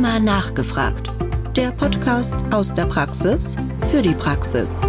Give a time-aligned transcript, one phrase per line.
[0.00, 1.10] Rheuma nachgefragt.
[1.54, 3.56] Der Podcast aus der Praxis
[3.90, 4.80] für die Praxis.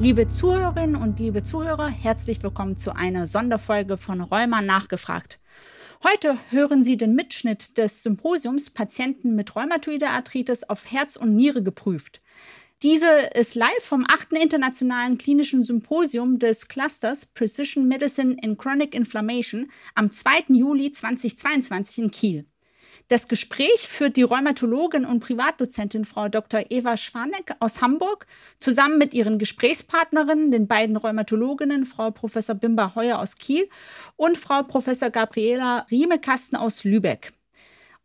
[0.00, 5.38] Liebe Zuhörerinnen und liebe Zuhörer, herzlich willkommen zu einer Sonderfolge von Rheuma nachgefragt.
[6.02, 11.62] Heute hören Sie den Mitschnitt des Symposiums Patienten mit rheumatoider Arthritis auf Herz und Niere
[11.62, 12.20] geprüft.
[12.84, 14.34] Diese ist live vom 8.
[14.34, 20.54] Internationalen Klinischen Symposium des Clusters Precision Medicine in Chronic Inflammation am 2.
[20.54, 22.46] Juli 2022 in Kiel.
[23.08, 26.66] Das Gespräch führt die Rheumatologin und Privatdozentin Frau Dr.
[26.68, 28.28] Eva Schwanek aus Hamburg
[28.60, 33.68] zusammen mit ihren Gesprächspartnerinnen, den beiden Rheumatologinnen, Frau Professor Bimba Heuer aus Kiel
[34.14, 37.32] und Frau Professor Gabriela Riemekasten aus Lübeck.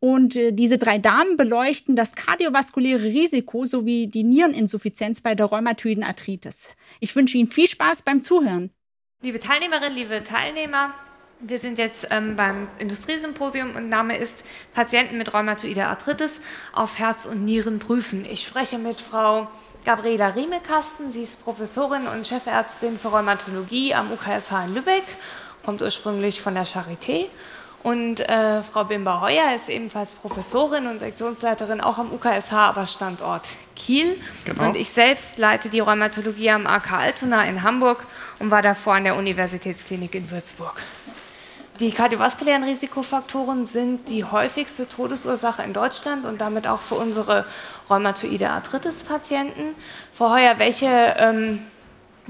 [0.03, 6.03] Und äh, diese drei Damen beleuchten das kardiovaskuläre Risiko sowie die Niereninsuffizienz bei der rheumatoiden
[6.03, 6.75] Arthritis.
[6.99, 8.69] Ich wünsche Ihnen viel Spaß beim Zuhören.
[9.21, 10.93] Liebe Teilnehmerinnen, liebe Teilnehmer,
[11.39, 16.41] wir sind jetzt ähm, beim Industriesymposium und Name ist Patienten mit rheumatoider Arthritis
[16.73, 18.25] auf Herz und Nieren prüfen.
[18.29, 19.49] Ich spreche mit Frau
[19.85, 21.13] Gabriela Riemekasten.
[21.13, 25.05] Sie ist Professorin und Chefärztin für Rheumatologie am UKSH in Lübeck,
[25.63, 27.27] kommt ursprünglich von der Charité.
[27.83, 33.43] Und äh, Frau Bimba Heuer ist ebenfalls Professorin und Sektionsleiterin auch am UKSH, aber Standort
[33.75, 34.19] Kiel.
[34.45, 34.67] Genau.
[34.67, 38.05] Und ich selbst leite die Rheumatologie am AK Altona in Hamburg
[38.39, 40.81] und war davor an der Universitätsklinik in Würzburg.
[41.79, 47.45] Die kardiovaskulären Risikofaktoren sind die häufigste Todesursache in Deutschland und damit auch für unsere
[47.89, 49.75] rheumatoide Arthritis-Patienten.
[50.13, 51.59] Frau Heuer, welche ähm,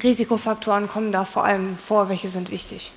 [0.02, 2.10] Risikofaktoren kommen da vor allem vor?
[2.10, 2.94] Welche sind wichtig?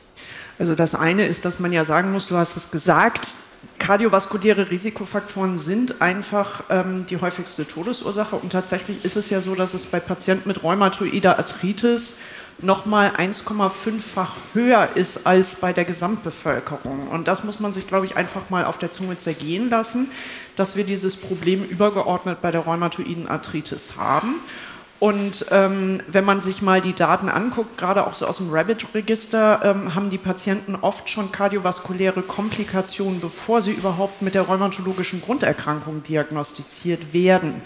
[0.59, 3.37] Also das eine ist, dass man ja sagen muss, du hast es gesagt,
[3.79, 8.37] kardiovaskuläre Risikofaktoren sind einfach ähm, die häufigste Todesursache.
[8.37, 12.15] Und tatsächlich ist es ja so, dass es bei Patienten mit rheumatoider Arthritis
[12.59, 17.09] nochmal 1,5-fach höher ist als bei der Gesamtbevölkerung.
[17.09, 20.11] Und das muss man sich, glaube ich, einfach mal auf der Zunge zergehen lassen,
[20.57, 24.37] dass wir dieses Problem übergeordnet bei der rheumatoiden Arthritis haben.
[24.99, 29.61] Und ähm, wenn man sich mal die Daten anguckt, gerade auch so aus dem Rabbit-Register,
[29.63, 36.03] ähm, haben die Patienten oft schon kardiovaskuläre Komplikationen, bevor sie überhaupt mit der rheumatologischen Grunderkrankung
[36.03, 37.61] diagnostiziert werden.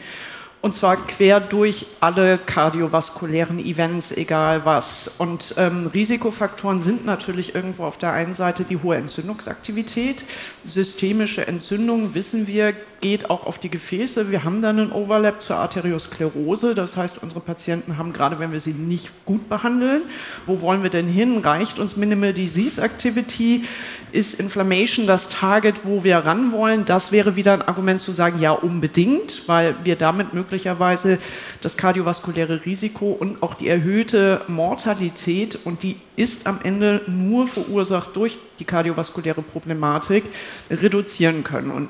[0.62, 5.10] Und zwar quer durch alle kardiovaskulären Events, egal was.
[5.16, 10.24] Und ähm, Risikofaktoren sind natürlich irgendwo auf der einen Seite die hohe Entzündungsaktivität.
[10.64, 14.30] Systemische Entzündung, wissen wir, geht auch auf die Gefäße.
[14.30, 16.74] Wir haben dann einen Overlap zur Arteriosklerose.
[16.74, 20.02] Das heißt, unsere Patienten haben, gerade wenn wir sie nicht gut behandeln,
[20.46, 21.38] wo wollen wir denn hin?
[21.38, 23.64] Reicht uns Minimal Disease Activity?
[24.12, 26.84] Ist Inflammation das Target, wo wir ran wollen?
[26.84, 31.18] Das wäre wieder ein Argument zu sagen, ja, unbedingt, weil wir damit möglicherweise
[31.60, 38.14] das kardiovaskuläre Risiko und auch die erhöhte Mortalität und die ist am Ende nur verursacht
[38.14, 40.24] durch die kardiovaskuläre Problematik,
[40.70, 41.70] reduzieren können.
[41.70, 41.88] Und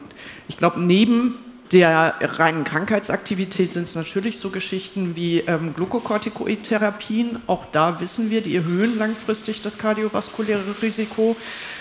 [0.49, 1.00] ich glaube, neben
[1.73, 7.39] der reinen Krankheitsaktivität sind es natürlich so Geschichten wie ähm, Glukokortikoid-Therapien.
[7.47, 11.37] Auch da wissen wir, die erhöhen langfristig das kardiovaskuläre Risiko.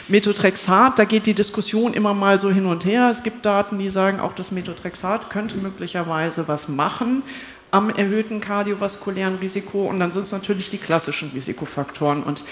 [0.08, 3.10] Methotrexat, da geht die Diskussion immer mal so hin und her.
[3.10, 7.24] Es gibt Daten, die sagen, auch das Methotrexat könnte möglicherweise was machen
[7.72, 9.86] am erhöhten kardiovaskulären Risiko.
[9.86, 12.24] Und dann sind es natürlich die klassischen Risikofaktoren.
[12.24, 12.44] Und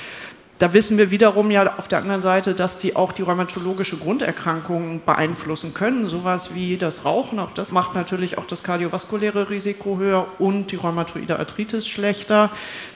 [0.59, 5.01] da wissen wir wiederum ja auf der anderen Seite, dass die auch die rheumatologische Grunderkrankung
[5.05, 6.09] beeinflussen können.
[6.09, 10.77] Sowas wie das Rauchen, auch das macht natürlich auch das kardiovaskuläre Risiko höher und die
[10.77, 12.49] rheumatoide Arthritis schlechter.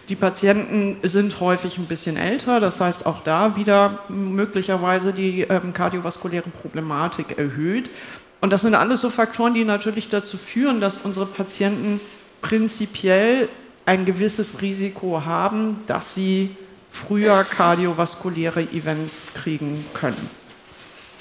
[0.09, 5.73] Die Patienten sind häufig ein bisschen älter, das heißt auch da wieder möglicherweise die ähm,
[5.73, 7.91] kardiovaskuläre Problematik erhöht.
[8.41, 12.01] Und das sind alles so Faktoren, die natürlich dazu führen, dass unsere Patienten
[12.41, 13.47] prinzipiell
[13.85, 16.55] ein gewisses Risiko haben, dass sie
[16.91, 20.29] früher kardiovaskuläre Events kriegen können.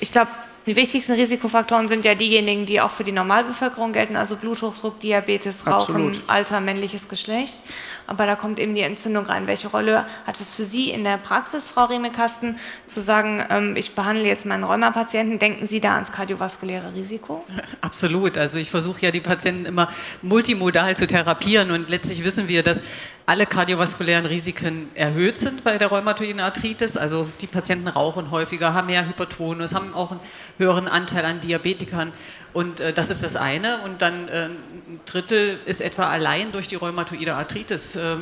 [0.00, 0.31] Ich glaube,
[0.66, 5.66] die wichtigsten Risikofaktoren sind ja diejenigen, die auch für die Normalbevölkerung gelten, also Bluthochdruck, Diabetes,
[5.66, 6.22] Rauchen, Absolut.
[6.26, 7.62] Alter, männliches Geschlecht.
[8.11, 9.47] Aber da kommt eben die Entzündung rein.
[9.47, 12.59] Welche Rolle hat es für Sie in der Praxis, Frau Remekasten,
[12.89, 17.45] zu sagen, ähm, ich behandle jetzt meinen Rheumapatienten, denken Sie da ans kardiovaskuläre Risiko?
[17.81, 18.37] Absolut.
[18.37, 19.89] Also ich versuche ja die Patienten immer
[20.23, 22.81] multimodal zu therapieren und letztlich wissen wir, dass
[23.27, 26.97] alle kardiovaskulären Risiken erhöht sind bei der rheumatoiden Arthritis.
[26.97, 30.21] Also die Patienten rauchen häufiger, haben mehr Hypertonus, haben auch einen
[30.59, 32.12] höheren Anteil an Diabetikern.
[32.53, 33.83] Und äh, das ist das eine.
[33.85, 34.49] Und dann äh,
[34.90, 38.16] ein Drittel ist etwa allein durch die rheumatoide Arthritis äh,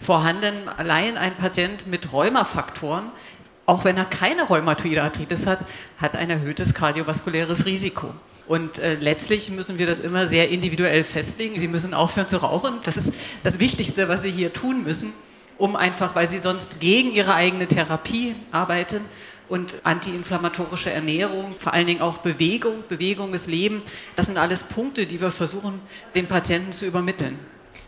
[0.00, 0.68] vorhanden.
[0.76, 3.04] Allein ein Patient mit Rheumafaktoren,
[3.66, 5.60] auch wenn er keine rheumatoide Arthritis hat,
[5.98, 8.12] hat ein erhöhtes kardiovaskuläres Risiko.
[8.46, 11.58] Und äh, letztlich müssen wir das immer sehr individuell festlegen.
[11.58, 12.74] Sie müssen aufhören zu rauchen.
[12.82, 15.12] Das ist das Wichtigste, was Sie hier tun müssen.
[15.56, 19.02] um einfach, weil sie sonst gegen ihre eigene Therapie arbeiten
[19.48, 23.82] und antiinflammatorische Ernährung, vor allen Dingen auch Bewegung, Bewegung ist Leben.
[24.16, 25.80] Das sind alles Punkte, die wir versuchen,
[26.14, 27.38] den Patienten zu übermitteln.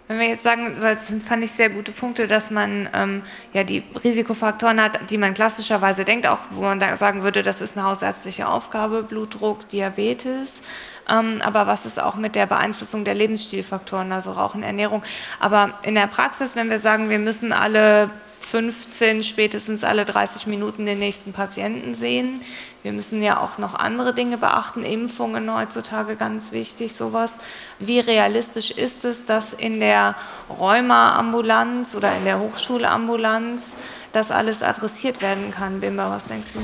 [0.08, 3.22] Wenn wir jetzt sagen, weil das fand ich sehr gute Punkte, dass man ähm,
[3.52, 7.76] ja die Risikofaktoren hat, die man klassischerweise denkt, auch wo man sagen würde, das ist
[7.76, 10.62] eine hausärztliche Aufgabe, Blutdruck, Diabetes.
[11.08, 15.02] Ähm, aber was ist auch mit der Beeinflussung der Lebensstilfaktoren, also Rauchen, Ernährung.
[15.40, 18.08] Aber in der Praxis, wenn wir sagen, wir müssen alle
[18.50, 22.40] 15, spätestens alle 30 Minuten den nächsten Patienten sehen.
[22.84, 27.40] Wir müssen ja auch noch andere Dinge beachten, Impfungen heutzutage ganz wichtig, sowas.
[27.80, 30.14] Wie realistisch ist es, dass in der
[30.48, 33.74] Rheumaambulanz oder in der Hochschulambulanz
[34.12, 35.80] das alles adressiert werden kann?
[35.80, 36.60] Bimba, was denkst du?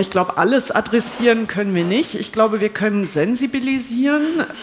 [0.00, 2.16] Ich glaube, alles adressieren können wir nicht.
[2.16, 4.22] Ich glaube, wir können sensibilisieren.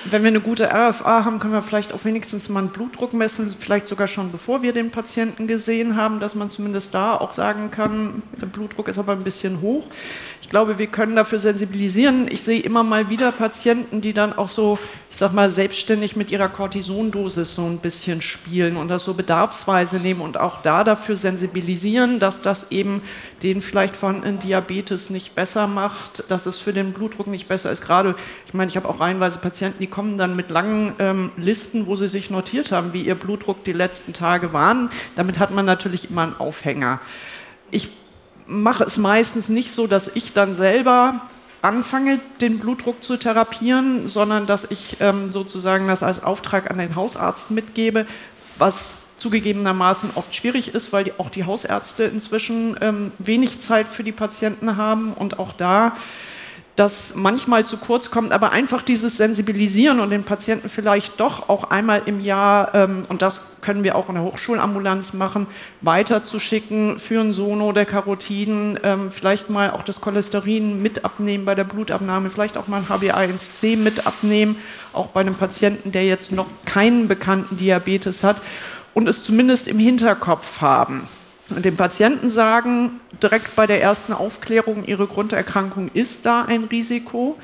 [0.09, 3.49] Wenn wir eine gute RFA haben, können wir vielleicht auch wenigstens mal einen Blutdruck messen,
[3.57, 7.71] vielleicht sogar schon bevor wir den Patienten gesehen haben, dass man zumindest da auch sagen
[7.71, 9.87] kann, der Blutdruck ist aber ein bisschen hoch.
[10.41, 12.27] Ich glaube, wir können dafür sensibilisieren.
[12.29, 14.79] Ich sehe immer mal wieder Patienten, die dann auch so,
[15.11, 19.99] ich sag mal, selbstständig mit ihrer Cortisondosis so ein bisschen spielen und das so bedarfsweise
[19.99, 23.01] nehmen und auch da dafür sensibilisieren, dass das eben
[23.43, 27.71] den vielleicht vorhandenen Diabetes nicht nicht besser macht, dass es für den Blutdruck nicht besser
[27.71, 27.83] ist.
[27.83, 28.15] Gerade,
[28.47, 31.95] ich meine, ich habe auch reihenweise Patienten, die kommen dann mit langen ähm, Listen, wo
[31.95, 34.89] sie sich notiert haben, wie ihr Blutdruck die letzten Tage waren.
[35.15, 36.99] Damit hat man natürlich immer einen Aufhänger.
[37.69, 37.89] Ich
[38.47, 41.21] mache es meistens nicht so, dass ich dann selber
[41.61, 46.95] anfange, den Blutdruck zu therapieren, sondern dass ich ähm, sozusagen das als Auftrag an den
[46.95, 48.07] Hausarzt mitgebe,
[48.57, 54.03] was zugegebenermaßen oft schwierig ist, weil die, auch die Hausärzte inzwischen ähm, wenig Zeit für
[54.03, 55.95] die Patienten haben und auch da
[56.75, 61.65] das manchmal zu kurz kommt, aber einfach dieses Sensibilisieren und den Patienten vielleicht doch auch
[61.65, 65.47] einmal im Jahr, ähm, und das können wir auch in der Hochschulambulanz machen,
[65.81, 71.55] weiterzuschicken für ein Sono der Karotiden, ähm, vielleicht mal auch das Cholesterin mit abnehmen bei
[71.55, 74.55] der Blutabnahme, vielleicht auch mal ein HbA1c mit abnehmen,
[74.93, 78.37] auch bei einem Patienten, der jetzt noch keinen bekannten Diabetes hat
[78.93, 81.07] und es zumindest im Hinterkopf haben.
[81.49, 87.37] Und dem Patienten sagen, direkt bei der ersten Aufklärung, ihre Grunderkrankung ist da ein Risiko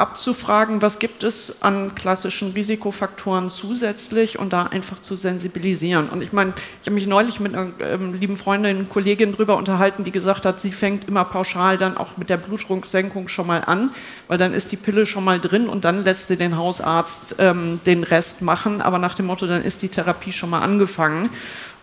[0.00, 6.08] abzufragen, was gibt es an klassischen Risikofaktoren zusätzlich und da einfach zu sensibilisieren.
[6.08, 10.02] Und ich meine, ich habe mich neulich mit einer ähm, lieben Freundin, Kollegin darüber unterhalten,
[10.02, 13.90] die gesagt hat, sie fängt immer pauschal dann auch mit der Blutdrucksenkung schon mal an,
[14.26, 17.80] weil dann ist die Pille schon mal drin und dann lässt sie den Hausarzt ähm,
[17.84, 21.30] den Rest machen, aber nach dem Motto, dann ist die Therapie schon mal angefangen.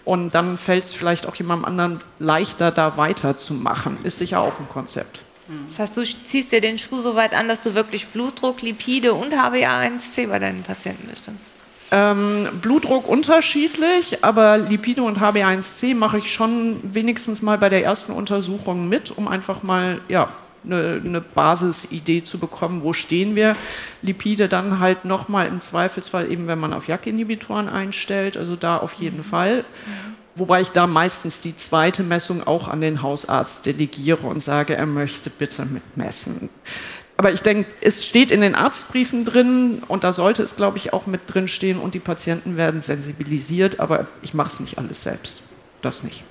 [0.06, 3.98] Und dann fällt es vielleicht auch jemandem anderen leichter, da weiterzumachen.
[4.04, 5.27] Ist sicher auch ein Konzept.
[5.68, 9.14] Das heißt, du ziehst dir den Schuh so weit an, dass du wirklich Blutdruck, Lipide
[9.14, 11.54] und HbA1c bei deinen Patienten bestimmst.
[11.90, 18.12] Ähm, Blutdruck unterschiedlich, aber Lipide und HbA1c mache ich schon wenigstens mal bei der ersten
[18.12, 20.34] Untersuchung mit, um einfach mal ja,
[20.66, 23.56] eine, eine Basisidee zu bekommen, wo stehen wir.
[24.02, 28.94] Lipide dann halt nochmal im Zweifelsfall eben, wenn man auf JAK-Inhibitoren einstellt, also da auf
[28.94, 29.24] jeden mhm.
[29.24, 29.58] Fall.
[29.60, 30.17] Mhm.
[30.38, 34.86] Wobei ich da meistens die zweite Messung auch an den Hausarzt delegiere und sage, er
[34.86, 36.50] möchte bitte mitmessen.
[37.18, 40.94] Aber ich denke, es steht in den Arztbriefen drin und da sollte es, glaube ich,
[40.94, 45.02] auch mit drin stehen und die Patienten werden sensibilisiert, aber ich mache es nicht alles
[45.02, 45.42] selbst.
[45.82, 46.24] Das nicht.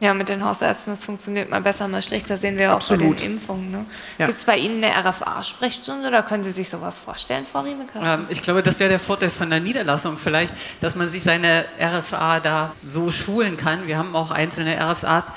[0.00, 3.04] Ja, mit den Hausärzten, das funktioniert mal besser, mal schlechter, sehen wir Absolut.
[3.04, 3.70] auch bei den Impfungen.
[3.70, 3.86] Ne?
[4.18, 4.26] Ja.
[4.26, 8.20] Gibt es bei Ihnen eine RFA-Sprechstunde oder können Sie sich sowas vorstellen, Frau Riemekasten?
[8.20, 11.64] Ähm, ich glaube, das wäre der Vorteil von der Niederlassung vielleicht, dass man sich seine
[11.80, 13.86] RFA da so schulen kann.
[13.86, 15.30] Wir haben auch einzelne RFAs,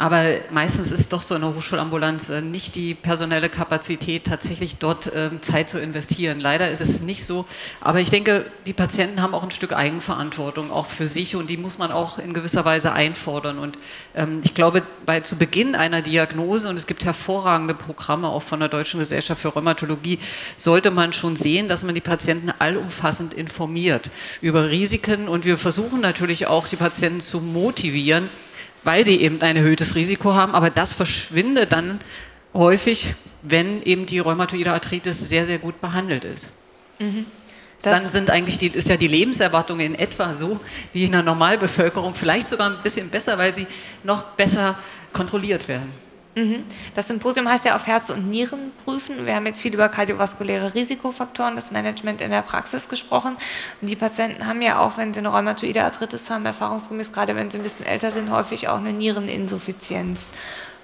[0.00, 5.42] aber meistens ist doch so eine Hochschulambulanz äh, nicht die personelle Kapazität, tatsächlich dort ähm,
[5.42, 6.38] Zeit zu investieren.
[6.38, 7.46] Leider ist es nicht so.
[7.80, 11.56] Aber ich denke, die Patienten haben auch ein Stück Eigenverantwortung, auch für sich, und die
[11.56, 13.58] muss man auch in gewisser Weise einfordern.
[13.58, 13.76] Und
[14.14, 18.60] ähm, ich glaube, bei, zu Beginn einer Diagnose, und es gibt hervorragende Programme auch von
[18.60, 20.20] der Deutschen Gesellschaft für Rheumatologie,
[20.56, 24.10] sollte man schon sehen, dass man die Patienten allumfassend informiert
[24.42, 25.26] über Risiken.
[25.26, 28.28] Und wir versuchen natürlich auch, die Patienten zu motivieren,
[28.88, 30.54] weil sie eben ein erhöhtes Risiko haben.
[30.54, 32.00] Aber das verschwindet dann
[32.54, 36.54] häufig, wenn eben die rheumatoide Arthritis sehr, sehr gut behandelt ist.
[36.98, 37.26] Mhm.
[37.82, 40.58] dann sind eigentlich die, ist ja die Lebenserwartung in etwa so
[40.94, 43.66] wie in der Normalbevölkerung, vielleicht sogar ein bisschen besser, weil sie
[44.04, 44.76] noch besser
[45.12, 45.92] kontrolliert werden.
[46.38, 46.64] Mhm.
[46.94, 49.26] Das Symposium heißt ja auf Herz und Nieren prüfen.
[49.26, 53.36] Wir haben jetzt viel über kardiovaskuläre Risikofaktoren, das Management in der Praxis gesprochen.
[53.80, 57.50] Und die Patienten haben ja auch, wenn sie eine rheumatoide Arthritis haben, erfahrungsgemäß, gerade wenn
[57.50, 60.32] sie ein bisschen älter sind, häufig auch eine Niereninsuffizienz.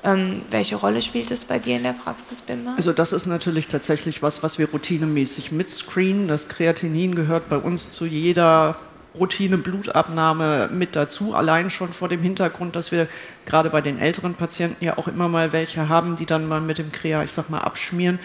[0.03, 2.75] Ähm, welche Rolle spielt es bei dir in der Praxis, Bimba?
[2.77, 6.27] Also das ist natürlich tatsächlich was, was wir routinemäßig mitscreenen.
[6.27, 8.77] Das Kreatinin gehört bei uns zu jeder
[9.19, 13.07] Routine Blutabnahme mit dazu, allein schon vor dem Hintergrund, dass wir
[13.47, 16.79] gerade bei den älteren Patienten ja auch immer mal welche haben, die dann mal mit
[16.79, 18.19] dem Krea, ich sag mal, abschmieren.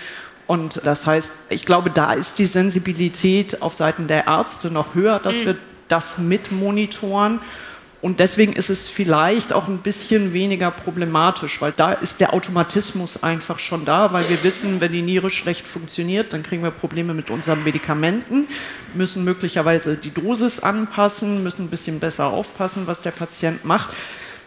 [0.47, 5.19] Und das heißt, ich glaube, da ist die Sensibilität auf Seiten der Ärzte noch höher,
[5.19, 5.45] dass mhm.
[5.45, 5.57] wir
[5.89, 7.39] das mit monitoren.
[8.01, 13.23] Und deswegen ist es vielleicht auch ein bisschen weniger problematisch, weil da ist der Automatismus
[13.23, 17.13] einfach schon da, weil wir wissen, wenn die Niere schlecht funktioniert, dann kriegen wir Probleme
[17.13, 18.47] mit unseren Medikamenten,
[18.93, 23.89] müssen möglicherweise die Dosis anpassen, müssen ein bisschen besser aufpassen, was der Patient macht.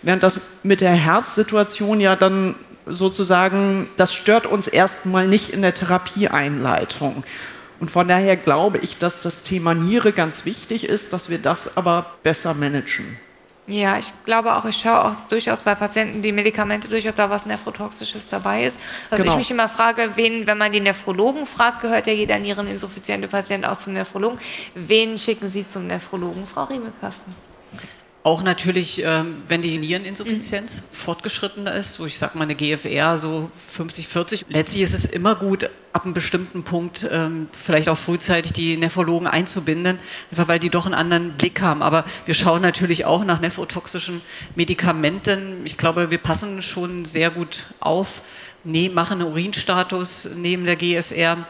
[0.00, 2.54] Während das mit der Herzsituation ja dann
[2.86, 7.22] sozusagen, das stört uns erstmal nicht in der Therapieeinleitung.
[7.80, 11.76] Und von daher glaube ich, dass das Thema Niere ganz wichtig ist, dass wir das
[11.76, 13.18] aber besser managen.
[13.68, 17.30] Ja, ich glaube auch, ich schaue auch durchaus bei Patienten die Medikamente durch, ob da
[17.30, 18.80] was Nephrotoxisches dabei ist.
[19.08, 19.34] Also genau.
[19.34, 23.64] ich mich immer frage, wen, wenn man die Nephrologen fragt, gehört ja jeder niereninsuffiziente Patient
[23.64, 24.40] auch zum Nephrologen.
[24.74, 27.32] Wen schicken Sie zum Nephrologen, Frau Riemekasten?
[28.24, 30.94] Auch natürlich, ähm, wenn die Niereninsuffizienz mhm.
[30.94, 34.46] fortgeschrittener ist, wo ich sage mal eine GFR so 50, 40.
[34.48, 39.26] Letztlich ist es immer gut, ab einem bestimmten Punkt ähm, vielleicht auch frühzeitig die Nephrologen
[39.26, 39.98] einzubinden,
[40.30, 41.82] einfach weil die doch einen anderen Blick haben.
[41.82, 44.22] Aber wir schauen natürlich auch nach nephrotoxischen
[44.54, 45.62] Medikamenten.
[45.64, 48.22] Ich glaube, wir passen schon sehr gut auf,
[48.62, 51.44] ne, machen einen Urinstatus neben der GFR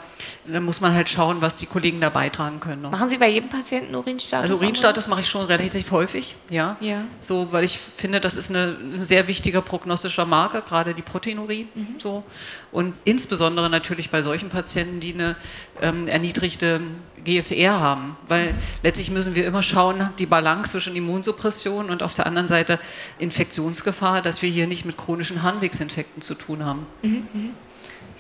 [0.46, 2.82] dann muss man halt schauen, was die Kollegen da beitragen können.
[2.82, 2.90] Noch.
[2.90, 4.50] Machen Sie bei jedem Patienten Urinstatus?
[4.50, 6.76] Also Urinstatus mache ich schon relativ häufig, ja.
[6.80, 7.02] ja.
[7.18, 11.68] So, weil ich finde, das ist eine, ein sehr wichtiger prognostischer Marker, gerade die Proteinurie.
[11.74, 11.94] Mhm.
[11.98, 12.24] So.
[12.70, 15.36] Und insbesondere natürlich bei solchen Patienten, die eine
[15.80, 16.80] ähm, erniedrigte
[17.24, 18.16] GFR haben.
[18.28, 18.58] Weil mhm.
[18.82, 22.78] letztlich müssen wir immer schauen, die Balance zwischen Immunsuppression und auf der anderen Seite
[23.18, 26.86] Infektionsgefahr, dass wir hier nicht mit chronischen Harnwegsinfekten zu tun haben.
[27.02, 27.54] Mhm.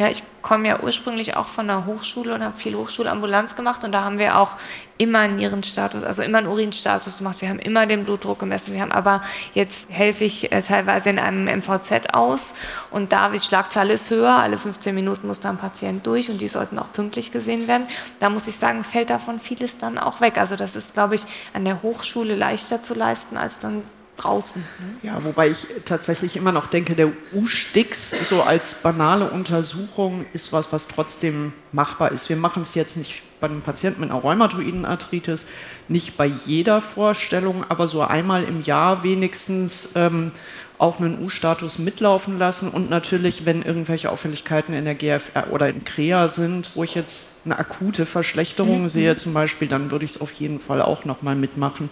[0.02, 3.92] Ja, ich komme ja ursprünglich auch von der Hochschule und habe viel Hochschulambulanz gemacht und
[3.92, 4.56] da haben wir auch
[4.98, 7.40] immer einen Nierenstatus, also immer einen Urinstatus gemacht.
[7.40, 8.74] Wir haben immer den Blutdruck gemessen.
[8.74, 9.22] Wir haben aber
[9.54, 12.54] jetzt helfe ich äh, teilweise in einem MVZ aus
[12.90, 14.38] und da die Schlagzahl ist höher.
[14.38, 17.86] Alle 15 Minuten muss da ein Patient durch und die sollten auch pünktlich gesehen werden.
[18.18, 20.36] Da muss ich sagen, fällt davon vieles dann auch weg.
[20.36, 23.84] Also das ist, glaube ich, an der Hochschule leichter zu leisten als dann
[24.16, 24.62] draußen.
[24.62, 25.08] Ne?
[25.08, 30.72] Ja, wobei ich tatsächlich immer noch denke, der U-Stix so als banale Untersuchung ist was,
[30.72, 32.28] was trotzdem machbar ist.
[32.28, 35.46] Wir machen es jetzt nicht bei einem Patienten mit einer rheumatoiden Arthritis,
[35.88, 40.32] nicht bei jeder Vorstellung, aber so einmal im Jahr wenigstens ähm,
[40.78, 45.84] auch einen U-Status mitlaufen lassen und natürlich, wenn irgendwelche Auffälligkeiten in der GFR oder in
[45.84, 48.88] CREA sind, wo ich jetzt eine akute Verschlechterung mhm.
[48.88, 51.90] sehe zum Beispiel, dann würde ich es auf jeden Fall auch nochmal mitmachen.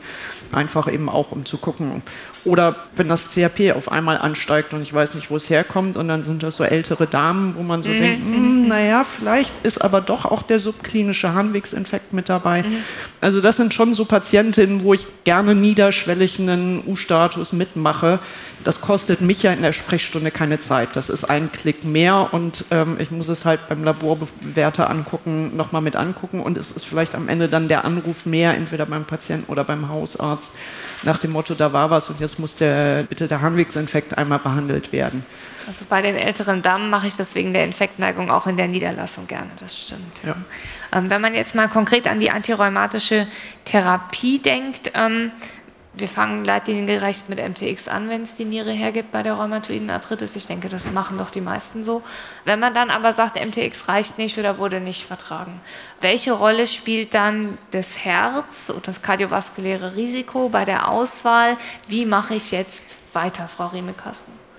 [0.53, 2.03] Einfach eben auch, um zu gucken.
[2.45, 6.09] Oder wenn das CRP auf einmal ansteigt und ich weiß nicht, wo es herkommt und
[6.09, 8.01] dann sind das so ältere Damen, wo man so mhm.
[8.01, 12.63] denkt, hm, naja, vielleicht ist aber doch auch der subklinische Harnwegsinfekt mit dabei.
[12.63, 12.77] Mhm.
[13.21, 18.19] Also das sind schon so Patientinnen, wo ich gerne niederschwellig einen U-Status mitmache.
[18.63, 20.91] Das kostet mich ja in der Sprechstunde keine Zeit.
[20.95, 25.81] Das ist ein Klick mehr und ähm, ich muss es halt beim Laborbewerter angucken, nochmal
[25.81, 29.51] mit angucken und es ist vielleicht am Ende dann der Anruf mehr, entweder beim Patienten
[29.51, 30.53] oder beim Hausarzt,
[31.05, 34.93] nach dem Motto, da war was und jetzt muss der, bitte der Harnwegsinfekt einmal behandelt
[34.93, 35.25] werden.
[35.71, 39.29] Also bei den älteren Damen mache ich das wegen der Infektneigung auch in der Niederlassung
[39.29, 40.21] gerne, das stimmt.
[40.27, 40.35] Ja.
[40.93, 43.29] Ähm, wenn man jetzt mal konkret an die antirheumatische
[43.67, 45.31] Therapie denkt, ähm,
[45.95, 50.35] wir fangen leitliniengerecht mit MTX an, wenn es die Niere hergibt bei der rheumatoiden Arthritis.
[50.35, 52.03] Ich denke, das machen doch die meisten so.
[52.45, 55.61] Wenn man dann aber sagt, MTX reicht nicht oder wurde nicht vertragen,
[56.01, 61.57] welche Rolle spielt dann das Herz und das kardiovaskuläre Risiko bei der Auswahl?
[61.87, 64.50] Wie mache ich jetzt weiter, Frau Riemekasten?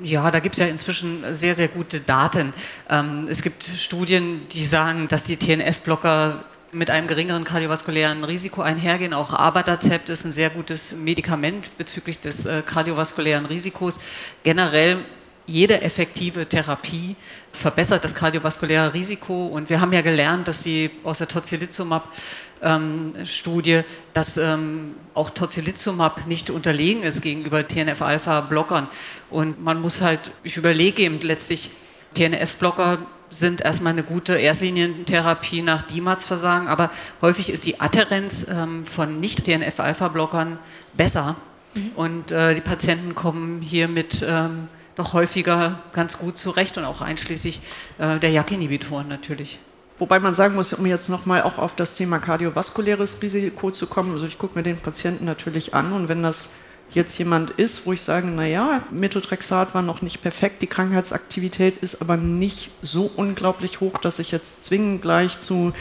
[0.00, 2.52] Ja, da gibt es ja inzwischen sehr, sehr gute Daten.
[2.90, 9.14] Ähm, es gibt Studien, die sagen, dass die TNF-Blocker mit einem geringeren kardiovaskulären Risiko einhergehen.
[9.14, 14.00] Auch Abatacept ist ein sehr gutes Medikament bezüglich des äh, kardiovaskulären Risikos.
[14.42, 15.04] Generell
[15.46, 17.16] jede effektive Therapie
[17.52, 19.46] verbessert das kardiovaskuläre Risiko.
[19.46, 26.26] Und wir haben ja gelernt, dass sie aus der Tocilizumab-Studie, ähm, dass ähm, auch Tocilizumab
[26.26, 28.88] nicht unterlegen ist gegenüber TNF-Alpha-Blockern.
[29.30, 31.70] Und man muss halt, ich überlege eben letztlich,
[32.14, 32.98] TNF-Blocker
[33.30, 40.60] sind erstmal eine gute Erstlinientherapie nach DIMARS-Versagen, aber häufig ist die Adherenz ähm, von Nicht-TNF-Alpha-Blockern
[40.96, 41.34] besser
[41.74, 41.90] mhm.
[41.96, 47.00] und äh, die Patienten kommen hier mit ähm, doch häufiger ganz gut zurecht und auch
[47.00, 47.60] einschließlich
[47.98, 49.58] äh, der JAK-Inhibitoren natürlich.
[49.96, 54.12] Wobei man sagen muss, um jetzt nochmal auch auf das Thema kardiovaskuläres Risiko zu kommen,
[54.12, 56.50] also ich gucke mir den Patienten natürlich an und wenn das
[56.94, 62.00] jetzt jemand ist, wo ich sage, naja, Methotrexat war noch nicht perfekt, die Krankheitsaktivität ist
[62.00, 65.72] aber nicht so unglaublich hoch, dass ich jetzt zwingend gleich zu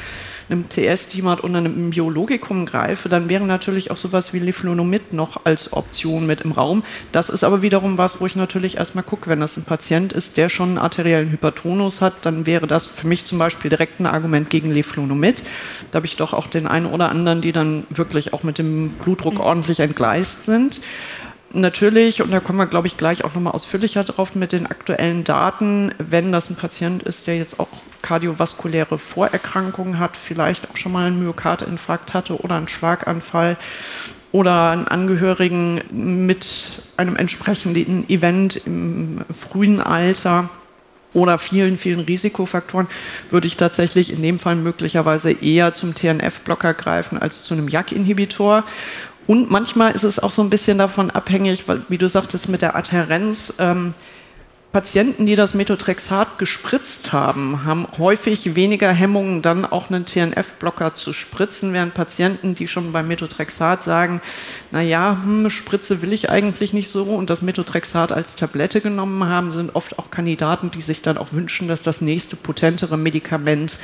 [0.50, 5.74] einem TS-Timat oder einem Biologikum greife, dann wäre natürlich auch sowas wie Leflunomid noch als
[5.74, 6.84] Option mit im Raum.
[7.12, 10.38] Das ist aber wiederum was, wo ich natürlich erstmal gucke, wenn das ein Patient ist,
[10.38, 14.06] der schon einen arteriellen Hypertonus hat, dann wäre das für mich zum Beispiel direkt ein
[14.06, 15.44] Argument gegen Leflunomid.
[15.92, 18.90] Da habe ich doch auch den einen oder anderen, die dann wirklich auch mit dem
[18.90, 20.82] Blutdruck ordentlich entgleist sind
[21.54, 25.24] natürlich, und da kommen wir, glaube ich, gleich auch nochmal ausführlicher drauf mit den aktuellen
[25.24, 27.70] Daten, wenn das ein Patient ist, der jetzt auch
[28.02, 33.58] kardiovaskuläre Vorerkrankungen hat, vielleicht auch schon mal einen Myokardinfarkt hatte oder einen Schlaganfall
[34.32, 40.50] oder einen Angehörigen mit einem entsprechenden Event im frühen Alter
[41.14, 42.88] oder vielen, vielen Risikofaktoren,
[43.30, 48.64] würde ich tatsächlich in dem Fall möglicherweise eher zum TNF-Blocker greifen als zu einem JAK-Inhibitor.
[49.28, 52.62] Und manchmal ist es auch so ein bisschen davon abhängig, weil, wie du sagtest, mit
[52.62, 53.54] der Adherenz.
[53.60, 53.94] Ähm,
[54.74, 61.14] Patienten, die das Methotrexat gespritzt haben, haben häufig weniger Hemmungen, dann auch einen TNF-Blocker zu
[61.14, 64.20] spritzen, während Patienten, die schon beim Methotrexat sagen,
[64.72, 69.52] naja, hm, Spritze will ich eigentlich nicht so und das Methotrexat als Tablette genommen haben,
[69.52, 73.78] sind oft auch Kandidaten, die sich dann auch wünschen, dass das nächste potentere Medikament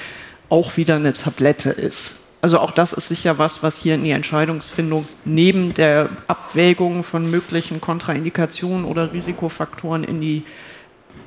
[0.49, 2.21] auch wieder eine Tablette ist.
[2.41, 7.29] Also auch das ist sicher was, was hier in die Entscheidungsfindung neben der Abwägung von
[7.29, 10.43] möglichen Kontraindikationen oder Risikofaktoren in die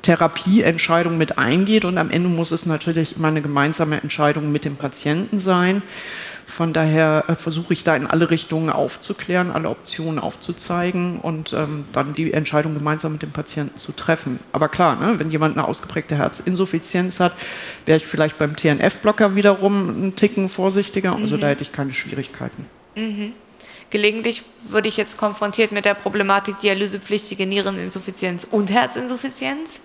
[0.01, 1.85] Therapieentscheidung mit eingeht.
[1.85, 5.83] Und am Ende muss es natürlich immer eine gemeinsame Entscheidung mit dem Patienten sein.
[6.45, 11.85] Von daher äh, versuche ich da in alle Richtungen aufzuklären, alle Optionen aufzuzeigen und ähm,
[11.93, 14.39] dann die Entscheidung gemeinsam mit dem Patienten zu treffen.
[14.51, 17.33] Aber klar, ne, wenn jemand eine ausgeprägte Herzinsuffizienz hat,
[17.85, 21.15] wäre ich vielleicht beim TNF-Blocker wiederum einen Ticken vorsichtiger.
[21.15, 21.41] Also mhm.
[21.41, 22.65] da hätte ich keine Schwierigkeiten.
[22.95, 23.33] Mhm.
[23.89, 29.81] Gelegentlich würde ich jetzt konfrontiert mit der Problematik dialysepflichtige Niereninsuffizienz und Herzinsuffizienz.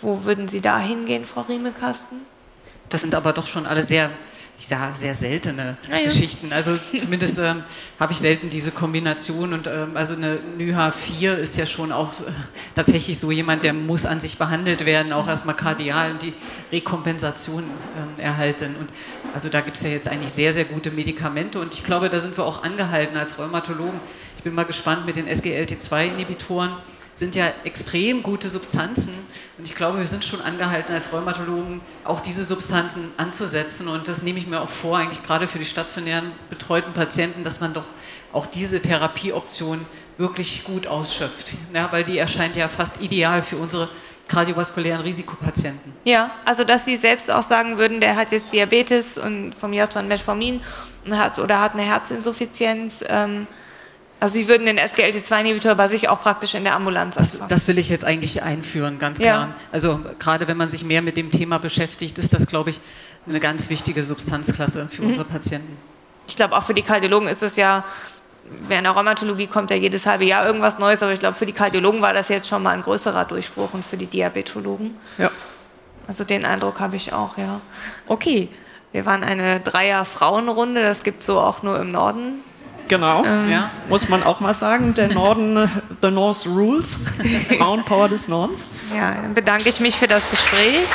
[0.00, 2.18] Wo würden Sie da hingehen, Frau Riemekasten?
[2.88, 4.10] Das sind aber doch schon alle sehr
[4.58, 6.04] ich sage, sehr seltene ja, ja.
[6.04, 6.52] Geschichten.
[6.52, 7.62] Also zumindest ähm,
[8.00, 12.12] habe ich selten diese Kombination und ähm, also eine NYHA 4 ist ja schon auch
[12.12, 12.24] äh,
[12.74, 16.32] tatsächlich so jemand, der muss an sich behandelt werden, auch erstmal kardial und die
[16.72, 18.74] Rekompensation ähm, erhalten.
[18.80, 18.88] Und
[19.34, 22.20] also da gibt es ja jetzt eigentlich sehr, sehr gute Medikamente und ich glaube, da
[22.20, 24.00] sind wir auch angehalten als Rheumatologen.
[24.38, 26.70] Ich bin mal gespannt mit den SGLT2-Inhibitoren
[27.16, 29.12] sind ja extrem gute Substanzen.
[29.58, 33.88] Und ich glaube, wir sind schon angehalten, als Rheumatologen auch diese Substanzen anzusetzen.
[33.88, 37.60] Und das nehme ich mir auch vor, eigentlich gerade für die stationären betreuten Patienten, dass
[37.60, 37.86] man doch
[38.32, 39.86] auch diese Therapieoption
[40.18, 41.54] wirklich gut ausschöpft.
[41.74, 43.88] Ja, weil die erscheint ja fast ideal für unsere
[44.28, 45.92] kardiovaskulären Risikopatienten.
[46.04, 50.08] Ja, also dass Sie selbst auch sagen würden, der hat jetzt Diabetes und vom Jaston
[50.08, 50.60] Metformin
[51.06, 53.04] und hat, oder hat eine Herzinsuffizienz.
[53.08, 53.46] Ähm,
[54.18, 57.48] also Sie würden den SGLT2-Inhibitor bei sich auch praktisch in der Ambulanz anfangen.
[57.48, 59.48] Das, das will ich jetzt eigentlich einführen, ganz klar.
[59.48, 59.54] Ja.
[59.72, 62.80] Also gerade wenn man sich mehr mit dem Thema beschäftigt, ist das, glaube ich,
[63.28, 65.08] eine ganz wichtige Substanzklasse für mhm.
[65.08, 65.76] unsere Patienten.
[66.28, 67.84] Ich glaube, auch für die Kardiologen ist es ja,
[68.62, 71.52] während der Rheumatologie kommt ja jedes halbe Jahr irgendwas Neues, aber ich glaube, für die
[71.52, 74.96] Kardiologen war das jetzt schon mal ein größerer Durchbruch und für die Diabetologen.
[75.18, 75.30] Ja.
[76.08, 77.60] Also den Eindruck habe ich auch, ja.
[78.06, 78.48] Okay,
[78.92, 82.40] wir waren eine Dreier-Frauenrunde, das gibt es so auch nur im Norden
[82.88, 83.70] Genau, ähm, ja.
[83.88, 84.94] muss man auch mal sagen.
[84.94, 85.70] Der Norden,
[86.02, 86.96] the North rules.
[87.58, 88.66] Frauenpower des Nordens.
[88.94, 90.88] Ja, dann bedanke ich mich für das Gespräch.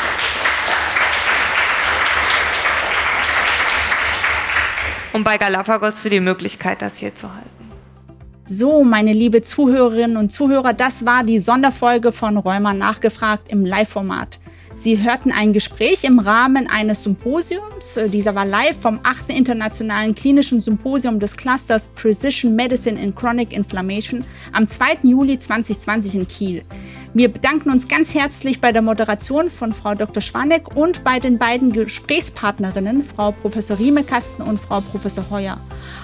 [5.13, 7.49] Und bei Galapagos für die Möglichkeit, das hier zu halten.
[8.45, 14.39] So, meine liebe Zuhörerinnen und Zuhörer, das war die Sonderfolge von Rheuma nachgefragt im Live-Format.
[14.82, 18.00] Sie hörten ein Gespräch im Rahmen eines Symposiums.
[18.12, 19.30] Dieser war live vom 8.
[19.30, 25.02] Internationalen Klinischen Symposium des Clusters Precision Medicine in Chronic Inflammation am 2.
[25.04, 26.63] Juli 2020 in Kiel.
[27.13, 30.21] Wir bedanken uns ganz herzlich bei der Moderation von Frau Dr.
[30.21, 35.60] Schwanek und bei den beiden Gesprächspartnerinnen, Frau Professor Riemekasten und Frau Professor Heuer.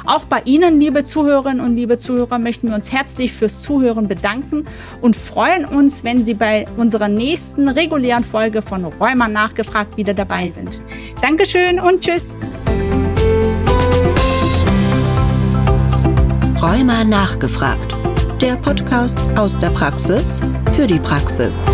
[0.05, 4.67] Auch bei Ihnen, liebe Zuhörerinnen und liebe Zuhörer, möchten wir uns herzlich fürs Zuhören bedanken
[5.01, 10.49] und freuen uns, wenn Sie bei unserer nächsten regulären Folge von Rheuma nachgefragt wieder dabei
[10.49, 10.81] sind.
[11.21, 12.35] Dankeschön und tschüss.
[16.61, 17.97] Rheuma nachgefragt
[18.41, 20.41] der Podcast aus der Praxis
[20.77, 21.65] für die Praxis.